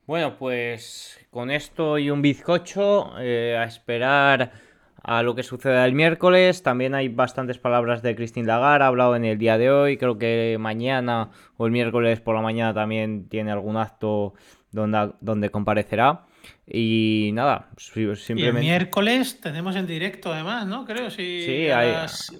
Bueno, 0.06 0.36
pues 0.38 1.18
con 1.32 1.50
esto 1.50 1.98
y 1.98 2.10
un 2.10 2.22
bizcocho, 2.22 3.18
eh, 3.20 3.56
a 3.58 3.64
esperar 3.64 4.65
a 5.08 5.22
lo 5.22 5.36
que 5.36 5.44
suceda 5.44 5.86
el 5.86 5.94
miércoles. 5.94 6.64
También 6.64 6.96
hay 6.96 7.10
bastantes 7.10 7.60
palabras 7.60 8.02
de 8.02 8.16
Christine 8.16 8.48
Lagarde, 8.48 8.86
ha 8.86 8.88
hablado 8.88 9.16
en 9.16 9.24
el 9.24 9.38
día 9.38 9.60
de 9.60 9.70
hoy. 9.70 9.98
Creo 9.98 10.18
que 10.18 10.58
mañana 10.60 11.30
o 11.58 11.68
el 11.68 11.72
miércoles 11.72 12.22
por 12.22 12.36
la 12.36 12.42
mañana 12.42 12.74
también 12.74 13.30
tiene 13.30 13.52
algún 13.52 13.78
acto 13.78 14.34
donde, 14.72 15.12
donde 15.22 15.52
comparecerá. 15.52 16.26
Y 16.68 17.30
nada, 17.34 17.70
simplemente. 17.78 18.48
el 18.48 18.66
miércoles 18.66 19.40
tenemos 19.42 19.76
en 19.76 19.86
directo, 19.86 20.34
además, 20.34 20.66
¿no? 20.66 20.86
Creo, 20.86 21.12
sí. 21.12 21.44
sí 21.46 22.38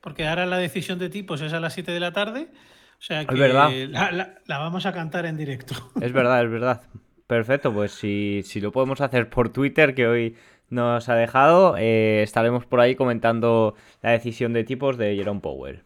Porque 0.00 0.26
ahora 0.26 0.46
la 0.46 0.56
decisión 0.56 0.98
de 0.98 1.10
tipos 1.10 1.42
es 1.42 1.52
a 1.52 1.60
las 1.60 1.74
7 1.74 1.92
de 1.92 2.00
la 2.00 2.12
tarde. 2.12 2.48
O 2.98 3.02
sea 3.02 3.26
que 3.26 3.36
La, 3.36 4.34
la, 4.46 4.58
vamos 4.58 4.86
a 4.86 4.92
cantar 4.94 5.26
en 5.26 5.36
directo. 5.36 5.74
Es 6.00 6.12
verdad, 6.12 6.42
es 6.42 6.50
verdad. 6.50 6.82
Perfecto, 7.26 7.74
pues 7.74 7.92
si, 7.92 8.42
si 8.44 8.60
lo 8.60 8.72
podemos 8.72 9.00
hacer 9.00 9.28
por 9.28 9.48
Twitter, 9.50 9.94
que 9.94 10.06
hoy 10.06 10.36
nos 10.70 11.08
ha 11.08 11.14
dejado. 11.14 11.76
Eh, 11.78 12.22
estaremos 12.22 12.66
por 12.66 12.80
ahí 12.80 12.94
comentando 12.94 13.74
la 14.02 14.10
decisión 14.10 14.52
de 14.52 14.64
tipos 14.64 14.96
de 14.96 15.14
Jerome 15.16 15.40
Powell. 15.40 15.82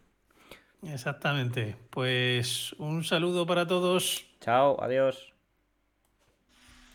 Exactamente. 0.82 1.76
Pues 1.90 2.74
un 2.78 3.04
saludo 3.04 3.46
para 3.46 3.66
todos. 3.66 4.26
Chao, 4.40 4.82
adiós. 4.82 5.29